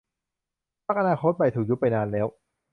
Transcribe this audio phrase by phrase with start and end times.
[0.85, 2.27] พรรคอนาคตใหม่ถูกยุบไปนานแล้ว